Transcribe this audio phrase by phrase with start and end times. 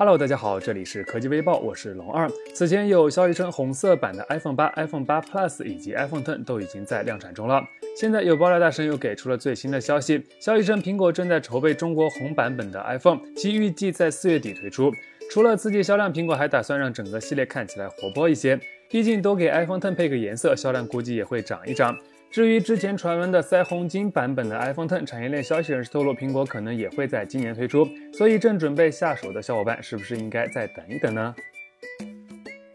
[0.00, 2.30] Hello，大家好，这里是科技微报，我是龙二。
[2.54, 7.60] 此前有消息称，红色版的 iPhone 八、iPhone 八 Plus 以及 iPhone Ten 都已经在量产中了。
[7.96, 14.92] 现在有爆料大神又给出了最新的消息，消息称苹果正在筹备中国红版本的 iPhone，其预计在四月底推出。
[15.30, 18.58] 除了刺激销量，苹果还打算让整个系列看起来活泼一些，
[18.88, 21.96] 毕竟都给 iPhone Ten 配个颜色，销量估计也会涨一涨。
[22.30, 31.34] 至于之前传闻的腮红金版本的 iPhone Ten，产业链消息人士透露，苹果可能也会在今年推出，所以正准备下手的小伙伴，是不是应该再等一等呢？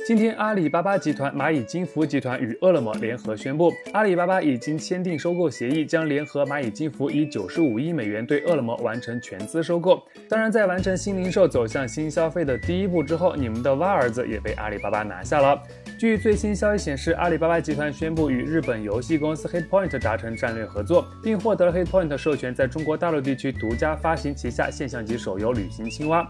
[0.06, 10.04] 今天，阿里巴巴集团、蚂蚁金服集团与饿了么联合宣布，阿里巴巴已经签订收购协议，将联合蚂蚁金服以九十五亿美元对饿了么完成全资收购。
[10.28, 15.58] 当然，在完成新零售走向新消费的第一步之后，你们的蛙儿子也被阿里巴巴拿下了。
[15.98, 26.24] 据最新消息显示，阿里巴巴集团宣布与日本游戏公司 Hitpoint 达成战略合作，并获得了 Hitpoint 授权，在中国大陆地区独家发行旗下现象级手游《旅行青蛙》。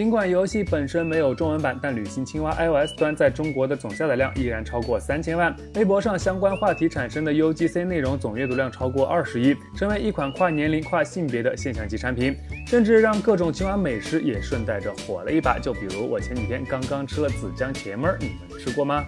[0.00, 5.54] 尽管游戏本身没有中文版，但《旅行青蛙》iOS 端在中国的总下载量依然超过三千万。
[5.74, 12.34] 微博上相关话题产生的 UGC 内容总阅读量超过二十亿，成为一款跨年龄、跨性别的现象级产品，
[12.66, 15.58] 甚至让各种青蛙美食也顺带着火了一把。
[15.58, 19.04] 就比如我前几天刚刚吃了紫姜茄儿，你们吃过吗？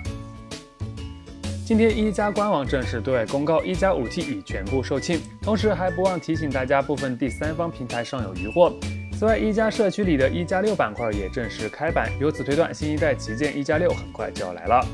[1.65, 8.75] 今天一加官网正式对外公告，一加五 T 已全部售罄，同时还不忘提醒大家，部分第三方平台尚有余货。
[9.23, 14.85] 此外，一加社区里的一加六板块也正式开板，由此推断，新一代旗舰一加六很快就要来了。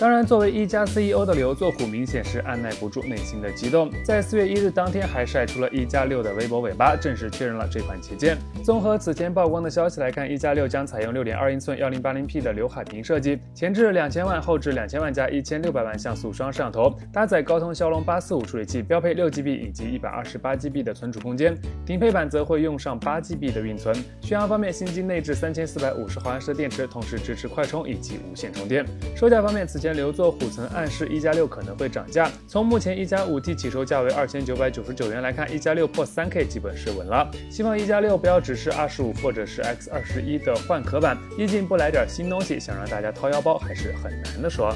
[0.00, 8.38] 当然，作为一加 CEO 的刘作虎，明显是按耐不住内心的激动，在四月一日当天还晒出了一加六的微博尾巴，正式确认了这款旗舰。
[8.62, 23.92] 综合此前曝光的消息来看，一加六将采用六点二英寸幺零八零 P 的刘海屏设计，前置两千万，后置两千万加一千六百万像素双摄像头，搭载高通骁龙八四五处理器，标配六 GB 以及一百二十八 GB 的存储空间，顶配版则会用上八 GB 的运存。
[24.22, 28.86] 续航方面，新机内置三千四百五十毫安时的电池，同时支持快充以及无线充电。
[29.16, 29.87] 售价方面，此前。
[29.94, 37.30] 刘作虎曾暗示一加六可能会涨价，从目前一加五 T 起售价为二千九百九十九元来看，一加六破三 K 基本是稳了。
[37.50, 44.74] 希望一加六不要只是二十五或者是 X 二十一的换壳版，毕竟不来点新东西，想让大家掏腰包还是很难的说。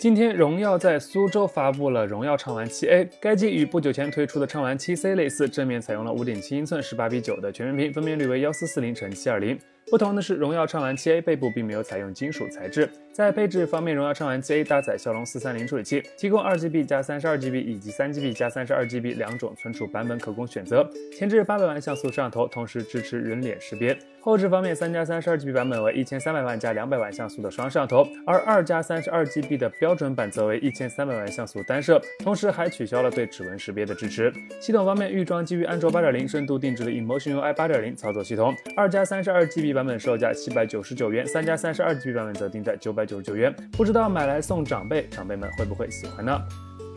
[0.00, 9.58] 今天，荣耀在苏州发布了荣耀畅玩七 A，该机与不久前推出的畅玩七 C 类似，正面采用了五点七英寸十八比九的全面屏，分辨率为幺四四零乘七二零。
[9.94, 12.90] 不同的是，荣耀畅玩 7A 背部并没有采用金属材质。
[13.12, 20.84] 在配置方面，荣耀畅玩 7A 搭载骁龙430处理器，提供 2GB 加 32GB 以及 3GB 加 32GB 两种存储版本可供选择。
[21.16, 23.96] 前置800万像素摄像头，同时支持人脸识别。
[24.20, 34.32] 后置方面，3加 32GB 版本为1300万加200万像素的双摄像头，而2加 32GB 的标准版则为1300万像素单摄，同时还取消了对指纹识别的支持。
[34.60, 39.83] 系统方面，预装基于安卓8.0深度定制的 Emotion UI 8.0操作系统，2加 32GB 版。
[39.84, 43.54] 版本售价七百九十九元，三加三十二 GB 版本则定在九百九十九元。
[43.72, 46.40] 不知道买来送长辈，长辈们会不会喜欢呢？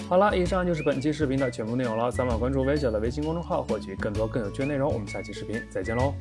[0.08, 2.10] 好了，以上就是本期视频的全部内容了。
[2.10, 4.90] 扫码关注微小的微信公众号，获取更多更有趣的内容。
[4.90, 6.14] 我们下期视频再见喽！